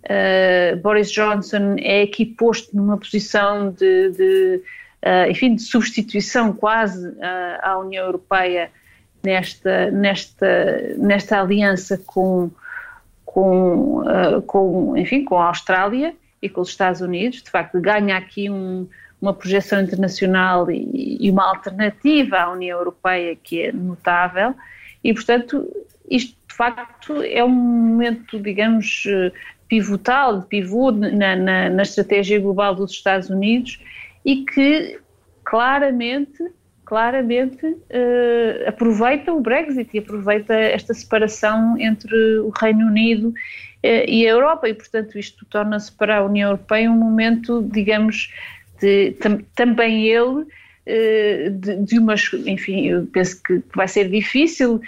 [0.04, 4.62] Uh, Boris Johnson é aqui posto numa posição de, de
[5.04, 7.16] uh, enfim, de substituição quase
[7.62, 8.70] à União Europeia
[9.24, 12.50] nesta, nesta, nesta aliança com,
[13.34, 14.04] com,
[14.46, 17.42] com, enfim, com a Austrália e com os Estados Unidos.
[17.42, 18.88] De facto, ganha aqui um,
[19.22, 24.54] uma projeção internacional e, e, uma alternativa à União Europeia que é notável
[25.04, 25.66] e, portanto,
[26.10, 29.08] isto de facto é um momento, digamos,
[29.70, 33.80] pivotal, de pivô na, na, na estratégia global dos Estados Unidos
[34.26, 35.00] e que
[35.46, 36.44] claramente
[36.92, 43.34] claramente uh, aproveita o Brexit e aproveita esta separação entre o Reino Unido uh,
[43.82, 44.68] e a Europa.
[44.68, 48.30] E, portanto, isto torna-se para a União Europeia um momento, digamos,
[48.82, 50.46] de, tam, também ele
[50.86, 54.82] eh, de, de umas, enfim, eu penso que vai ser difícil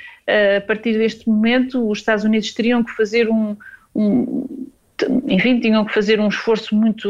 [0.57, 3.55] a partir deste momento, os Estados Unidos teriam que fazer um,
[3.95, 4.67] um
[5.27, 7.09] enfim, tinham que fazer um esforço muito,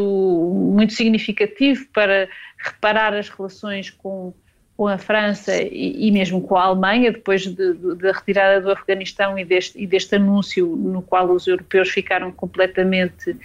[0.71, 2.27] muito significativo para
[2.57, 4.33] reparar as relações com,
[4.75, 9.45] com a França e, e mesmo com a Alemanha, depois da retirada do Afeganistão e
[9.45, 13.37] deste, e deste anúncio no qual os europeus ficaram completamente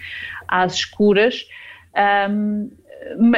[0.47, 1.47] às escuras.
[2.37, 2.69] Um,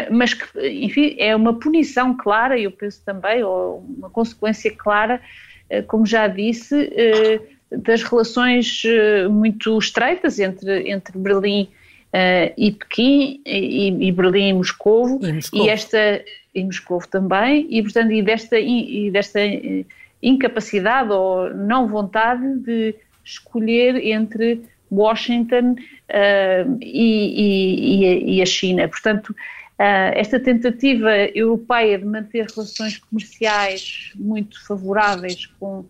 [0.10, 5.22] mas que, enfim, é uma punição clara, eu penso também, ou uma consequência clara,
[5.70, 7.40] eh, como já disse, eh,
[7.72, 11.81] das relações eh, muito estreitas entre, entre Berlim e
[12.72, 15.66] Pequim, e, e Berlim e Moscovo, e, Moscou.
[15.66, 19.40] e esta e Moscovo também, e portanto e desta, e desta
[20.22, 28.88] incapacidade ou não vontade de escolher entre Washington uh, e, e, e, a China.
[28.88, 35.86] Portanto, uh, esta tentativa europeia de manter relações comerciais muito favoráveis com,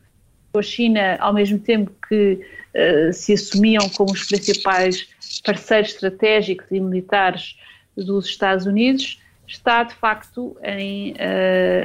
[0.52, 2.40] com a China, ao mesmo tempo que
[2.76, 5.08] uh, se assumiam como os principais
[5.46, 7.58] parceiros estratégicos e militares
[7.96, 11.14] dos Estados Unidos, está de facto em,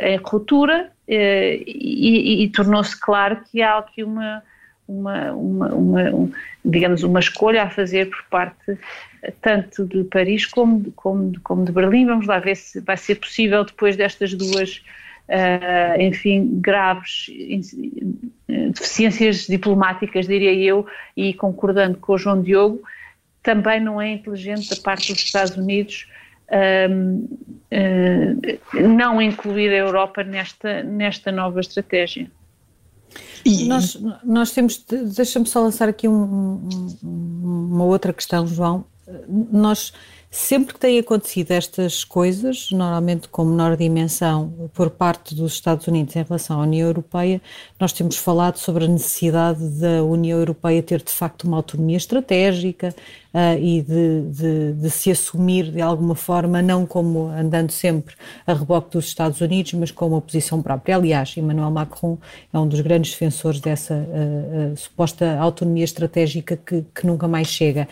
[0.02, 4.42] em ruptura e, e tornou-se claro que há aqui uma
[4.88, 6.32] uma, uma, uma um,
[6.64, 8.78] digamos, uma escolha a fazer por parte
[9.42, 12.06] tanto de Paris como, como, como de Berlim.
[12.06, 14.82] Vamos lá ver se vai ser possível depois destas duas,
[15.28, 17.26] uh, enfim, graves
[18.46, 20.86] deficiências diplomáticas, diria eu,
[21.16, 22.82] e concordando com o João Diogo,
[23.42, 26.06] também não é inteligente da parte dos Estados Unidos
[26.50, 27.28] uh,
[27.72, 32.30] uh, não incluir a Europa nesta, nesta nova estratégia.
[33.44, 33.68] E...
[33.68, 34.84] Nós, nós temos,
[35.16, 36.68] deixa-me só lançar aqui um,
[37.02, 38.84] um, uma outra questão, João.
[39.52, 39.92] Nós
[40.36, 46.14] Sempre que têm acontecido estas coisas, normalmente com menor dimensão por parte dos Estados Unidos
[46.14, 47.40] em relação à União Europeia,
[47.80, 52.94] nós temos falado sobre a necessidade da União Europeia ter de facto uma autonomia estratégica
[53.32, 58.14] uh, e de, de, de, se assumir de alguma forma, não como andando sempre
[58.46, 60.96] a reboque dos Estados Unidos, mas com uma posição própria.
[60.96, 62.18] Aliás, Emmanuel Macron
[62.52, 67.48] é um dos grandes defensores dessa uh, uh, suposta autonomia estratégica que, que nunca mais
[67.48, 67.88] chega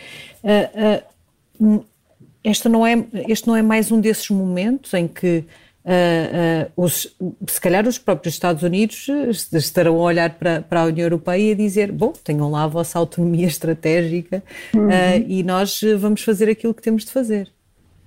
[2.44, 5.38] este não é, este não é mais um desses momentos em que
[5.84, 7.16] uh, uh, os,
[7.48, 9.08] se calhar os próprios Estados Unidos
[9.52, 12.66] estarão a olhar para, para a União Europeia e a dizer, bom, tenham lá a
[12.66, 14.42] vossa autonomia estratégica
[14.74, 14.88] uhum.
[14.88, 17.50] uh, e nós vamos fazer aquilo que temos de fazer.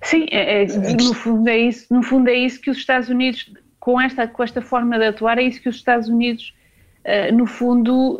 [0.02, 3.52] Sim, é, é, no, fundo é isso, no fundo é isso que os Estados Unidos,
[3.80, 6.54] com esta, com esta forma de atuar, é isso que os Estados Unidos,
[7.32, 8.16] no fundo,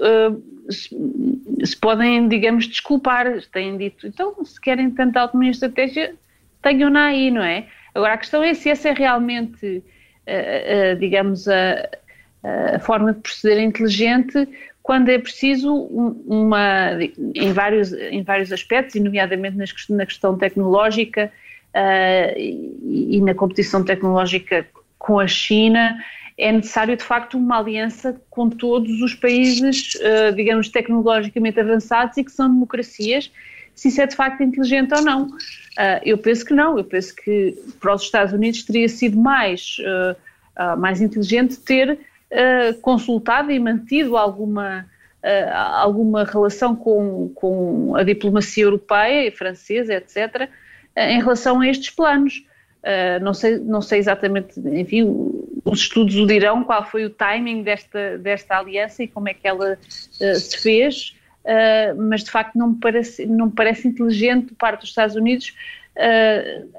[0.70, 6.14] se podem, digamos, desculpar, têm dito, então se querem tanta autonomia estratégia,
[6.62, 7.66] tenham-na aí, não é?
[7.95, 11.88] Agora a questão é se essa é realmente, uh, uh, digamos, a,
[12.74, 14.49] a, forma de proceder inteligente
[14.82, 16.93] quando é preciso uma,
[17.34, 19.57] em vários, em vários aspectos, e nomeadamente
[19.90, 21.30] na questão tecnológica
[21.74, 24.66] uh, e, e na competição tecnológica
[24.99, 25.99] com a China,
[26.39, 32.22] é necessário de facto uma aliança com todos os países, uh, digamos, tecnologicamente avançados e
[32.22, 33.30] que são democracias,
[33.74, 35.26] se isso é de facto inteligente ou não.
[35.26, 39.76] Uh, eu penso que não, eu penso que para os Estados Unidos teria sido mais,
[39.80, 41.99] uh, mais inteligente ter
[42.82, 44.84] consultado e mantido alguma,
[45.80, 50.47] alguma relação com, com a diplomacia europeia e francesa, etc.,
[50.95, 52.45] em relação a estes planos.
[53.20, 55.05] Não, sei, não sei exatamente, enfim,
[55.64, 59.47] os estudos o dirão qual foi o timing desta, desta aliança e como é que
[59.47, 61.16] ela se fez,
[61.97, 65.55] mas de facto não me parece, não me parece inteligente, parte dos Estados Unidos,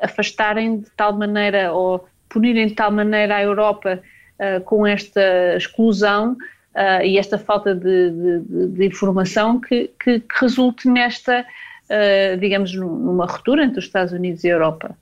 [0.02, 4.02] afastarem de tal maneira ou punirem de tal maneira a Europa
[4.39, 10.39] uh, com esta exclusão uh, e esta falta de, de, de informação que, que, que,
[10.39, 14.95] resulte nesta, uh, digamos, numa ruptura entre os Estados Unidos e a Europa.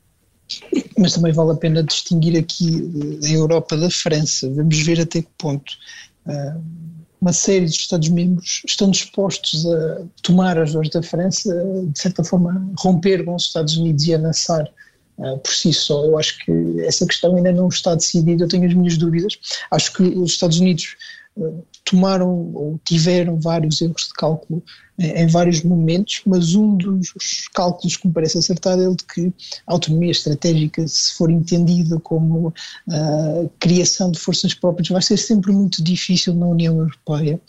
[0.98, 2.90] Mas também vale a pena distinguir aqui
[3.24, 4.50] a Europa da França.
[4.52, 5.74] Vamos ver até que ponto
[7.20, 11.52] uma série de Estados-membros estão dispostos a tomar as dores da França,
[11.86, 14.68] de certa forma romper com os Estados Unidos e avançar
[15.18, 16.06] por si só.
[16.06, 19.34] Eu acho que essa questão ainda não está decidida, eu tenho as minhas dúvidas.
[19.72, 20.96] Acho que os Estados Unidos
[21.84, 24.62] tomaram ou tiveram vários erros de cálculo
[25.00, 27.14] em, em vários momentos, mas um dos
[27.54, 29.34] cálculos que me parece acertado é o de que
[29.66, 35.52] a autonomia estratégica, se for entendida como uh, criação de forças próprias, vai ser sempre
[35.52, 37.40] muito difícil na União Europeia,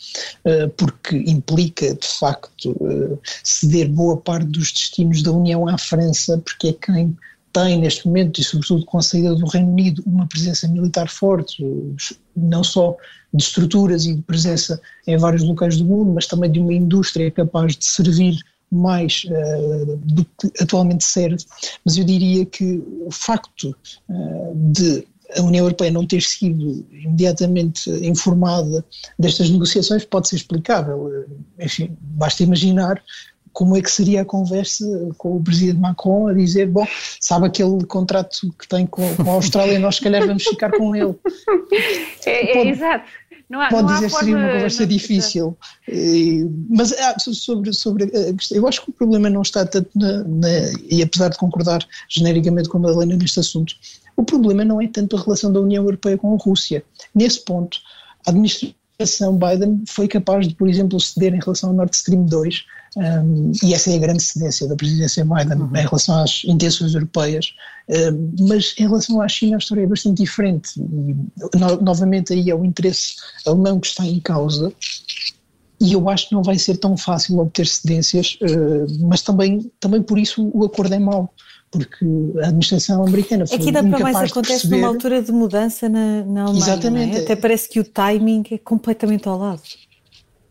[0.44, 2.76] uh, porque implica, de facto,
[3.42, 7.16] ceder boa parte dos destinos da União à França, porque é quem
[7.52, 11.64] tem neste momento, e sobretudo com a saída do Reino Unido, uma presença militar forte,
[12.36, 12.96] não só
[13.32, 17.30] de estruturas e de presença em vários locais do mundo, mas também de uma indústria
[17.30, 18.38] capaz de servir
[18.70, 21.44] mais uh, do que atualmente serve.
[21.84, 23.74] Mas eu diria que o facto
[24.08, 28.84] uh, de a União Europeia não ter sido imediatamente informada
[29.18, 31.26] destas negociações pode ser explicável.
[31.58, 33.02] Enfim, basta imaginar
[33.52, 34.84] como é que seria a conversa
[35.16, 36.86] com o presidente Macron a dizer, bom,
[37.20, 41.14] sabe aquele contrato que tem com, a Austrália nós se calhar vamos ficar com ele.
[42.26, 43.04] É, é exato.
[43.48, 45.56] Não há, pode não dizer que seria uma conversa difícil,
[45.88, 49.88] e, mas ah, sobre, sobre a questão, eu acho que o problema não está tanto
[49.96, 50.48] na, na,
[50.90, 53.74] e apesar de concordar genericamente com a Madalena neste assunto,
[54.14, 56.84] o problema não é tanto a relação da União Europeia com a Rússia.
[57.14, 57.78] Nesse ponto,
[58.26, 62.64] a administração Biden foi capaz de, por exemplo, ceder em relação ao Nord Stream 2
[62.98, 65.76] um, e essa é a grande cedência da presidência Biden uhum.
[65.76, 67.54] em relação às intenções europeias.
[67.88, 70.70] Um, mas em relação à China a história é bastante diferente.
[70.76, 73.14] No, novamente aí é o interesse
[73.46, 74.72] alemão que está em causa.
[75.80, 80.02] E eu acho que não vai ser tão fácil obter cedências, uh, mas também, também
[80.02, 81.32] por isso o acordo é mau
[81.70, 82.06] porque
[82.42, 84.76] a administração americana foi Aqui dá para mais acontece perceber...
[84.76, 86.72] numa altura de mudança na, na Alemanha, é?
[86.72, 87.16] Exatamente.
[87.18, 87.20] É?
[87.20, 89.60] Até parece que o timing é completamente ao lado.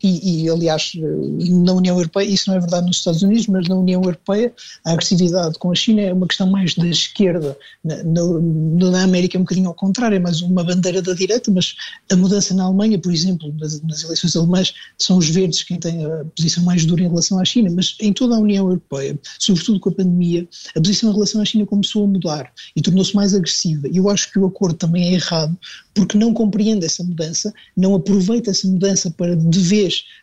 [0.04, 3.76] E, e, aliás, na União Europeia, isso não é verdade nos Estados Unidos, mas na
[3.76, 4.54] União Europeia
[4.86, 7.58] a agressividade com a China é uma questão mais da esquerda.
[7.84, 11.52] Na, na, na América é um bocadinho ao contrário, é mais uma bandeira da direita,
[11.52, 11.76] mas
[12.12, 16.06] a mudança na Alemanha, por exemplo, nas, nas eleições alemãs, são os verdes quem têm
[16.06, 19.80] a posição mais dura em relação à China, mas em toda a União Europeia, sobretudo
[19.80, 23.34] com a pandemia, a posição em relação à China começou a mudar e tornou-se mais
[23.34, 23.88] agressiva.
[23.88, 25.58] E eu acho que o acordo também é errado,
[25.94, 29.60] porque não compreende essa mudança, não aproveita essa mudança para de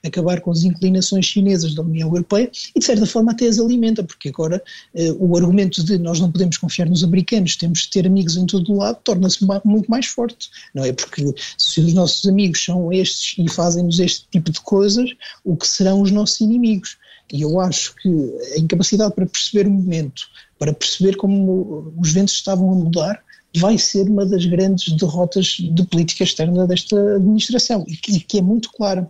[0.05, 4.03] acabar com as inclinações chinesas da União Europeia e de certa forma até as alimenta,
[4.03, 4.62] porque agora
[4.95, 8.47] eh, o argumento de nós não podemos confiar nos americanos, temos de ter amigos em
[8.47, 10.93] todo o lado, torna-se muito mais forte, não é?
[10.93, 15.11] Porque se os nossos amigos são estes e fazem-nos este tipo de coisas,
[15.45, 16.97] o que serão os nossos inimigos?
[17.33, 18.09] E eu acho que
[18.55, 20.23] a incapacidade para perceber o momento,
[20.59, 23.23] para perceber como os ventos estavam a mudar,
[23.57, 28.43] vai ser uma das grandes derrotas de política externa desta administração e que, que é
[28.43, 29.09] muito clara.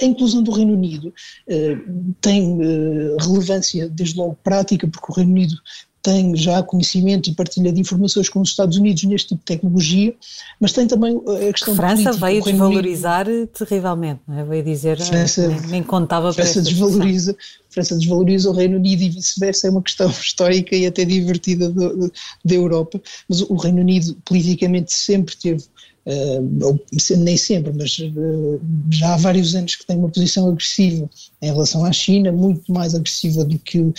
[0.00, 1.12] A inclusão do Reino Unido
[1.48, 1.76] eh,
[2.20, 5.54] tem eh, relevância, desde logo prática, porque o Reino Unido
[6.02, 10.12] tem já conhecimento e partilha de informações com os Estados Unidos neste tipo de tecnologia,
[10.58, 14.44] mas tem também eh, a questão a França política, veio desvalorizar Unido, terrivelmente, não é?
[14.44, 17.36] veio dizer, França, nem, nem contava França desvaloriza,
[17.70, 22.54] França desvaloriza o Reino Unido e vice-versa, é uma questão histórica e até divertida da
[22.54, 25.64] Europa, mas o Reino Unido politicamente sempre teve
[26.04, 26.80] Uh,
[27.18, 31.08] nem sempre, mas uh, já há vários anos que tem uma posição agressiva
[31.40, 33.94] em relação à China, muito mais agressiva do que uh,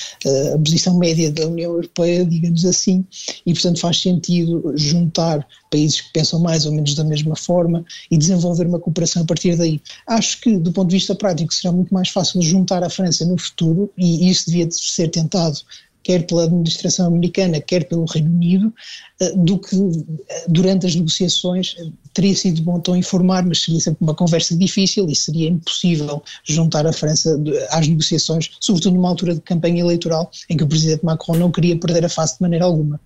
[0.54, 3.06] a posição média da União Europeia, digamos assim,
[3.46, 8.18] e portanto faz sentido juntar países que pensam mais ou menos da mesma forma e
[8.18, 9.82] desenvolver uma cooperação a partir daí.
[10.06, 13.38] Acho que, do ponto de vista prático, será muito mais fácil juntar a França no
[13.38, 15.58] futuro, e isso devia ser tentado
[16.04, 18.74] quer pela administração americana, quer pelo Reino Unido,
[19.20, 23.80] eh, do que eh, durante as negociações eh, teria sido bom tão informar, mas seria
[23.80, 27.42] sempre uma conversa difícil e seria impossível juntar a França
[27.72, 31.78] às negociações, sobretudo numa altura de campanha eleitoral em que o presidente Macron não queria
[31.78, 33.00] perder a face de maneira alguma.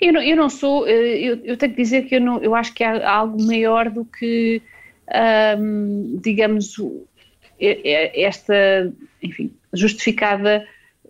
[0.00, 2.74] Eu não, eu não sou, eu, eu, tenho que dizer que eu, não, eu acho
[2.74, 4.60] que há algo maior do que
[5.58, 6.76] um, digamos,
[7.58, 8.92] esta,
[9.22, 10.66] enfim, justificada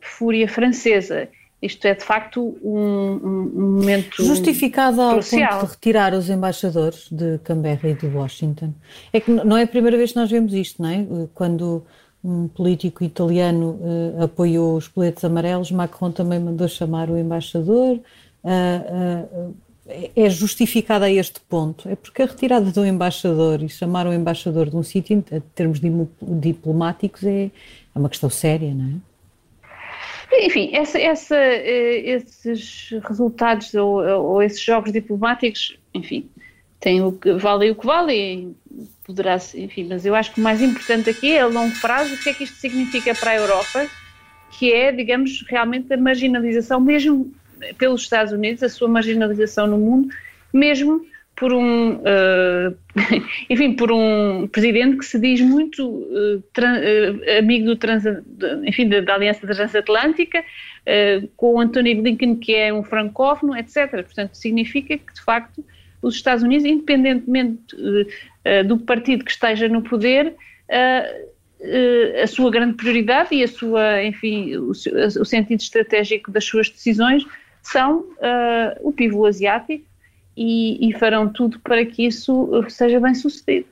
[0.06, 1.28] fúria francesa.
[1.60, 4.22] Isto é de facto um, um, momento.
[4.22, 5.60] Justificada ao crucial.
[5.60, 8.74] ponto de retirar os embaixadores de Canberra e de Washington.
[9.12, 11.06] É que não é a primeira vez que nós vemos isto, não é?
[11.32, 11.82] Quando
[12.22, 17.98] um político italiano uh, apoiou os coletes amarelos, Macron também mandou chamar o embaixador.
[18.44, 19.54] Uh, uh,
[20.16, 21.88] é justificada a este ponto?
[21.88, 25.80] É porque a retirada do embaixador e chamar o embaixador de um sítio, em termos
[26.22, 27.44] diplomáticos, é,
[27.94, 29.13] é uma questão séria, não é?
[30.32, 36.28] Enfim, essa, essa, eh, esses resultados ou, ou, esses jogos diplomáticos, enfim,
[36.80, 38.54] tem o que vale o que vale,
[39.04, 42.18] poderá, enfim, mas eu acho que o mais importante aqui é a longo prazo, o
[42.18, 43.86] que é que isto significa para a Europa,
[44.50, 47.32] que é, digamos, realmente a marginalização, mesmo
[47.78, 50.08] pelos Estados Unidos, a sua marginalização no mundo,
[50.52, 51.04] mesmo
[51.36, 52.76] por um, uh,
[53.50, 58.04] enfim, por um presidente que se diz muito uh, uh, amigo do trans,
[58.64, 60.44] enfim, da, da Aliança Transatlântica,
[61.36, 63.90] com o Anthony Blinken que é um francófono, etc.
[63.90, 65.64] Portanto, significa que de facto
[66.02, 67.74] os Estados Unidos, independentemente
[68.66, 70.34] do partido que esteja no poder,
[72.22, 77.24] a sua grande prioridade e a sua, enfim, o, o sentido estratégico das suas decisões
[77.62, 78.04] são
[78.82, 79.86] o pivô asiático
[80.36, 83.66] e, e, farão tudo para que isso seja bem sucedido.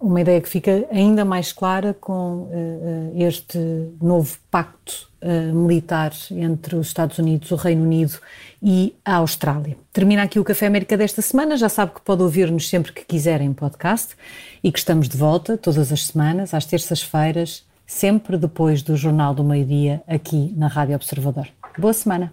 [0.00, 3.58] Uma ideia que fica ainda mais clara com uh, este
[4.00, 8.16] novo pacto uh, militar entre os Estados Unidos, o Reino Unido
[8.62, 9.76] e a Austrália.
[9.92, 11.56] Termina aqui o Café América desta semana.
[11.56, 14.14] Já sabe que pode ouvir-nos sempre que quiser em podcast
[14.62, 19.42] e que estamos de volta todas as semanas, às terças-feiras, sempre depois do Jornal do
[19.42, 21.48] Meio-Dia, aqui na Rádio Observador.
[21.76, 22.32] Boa semana.